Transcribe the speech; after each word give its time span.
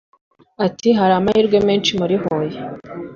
Ati 0.65 0.89
“hari 0.99 1.13
amahirwe 1.19 1.57
menshi 1.67 1.91
muri 1.99 2.15
Huye 2.21 2.59